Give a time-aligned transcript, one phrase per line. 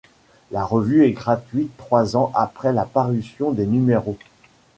[0.49, 4.17] La revue est gratuite trois ans après la parution des numéros.